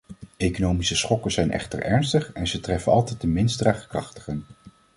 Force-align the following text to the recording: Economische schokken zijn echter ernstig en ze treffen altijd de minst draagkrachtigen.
Economische 0.37 0.95
schokken 0.95 1.31
zijn 1.31 1.51
echter 1.51 1.81
ernstig 1.81 2.31
en 2.33 2.47
ze 2.47 2.59
treffen 2.59 2.91
altijd 2.91 3.21
de 3.21 3.27
minst 3.27 3.57
draagkrachtigen. 3.57 4.45